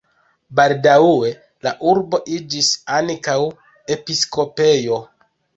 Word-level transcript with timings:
Baldaŭe 0.59 1.29
la 1.67 1.73
urbo 1.93 2.21
iĝis 2.37 2.71
ankaŭ 2.97 3.39
episkopejo. 3.97 5.03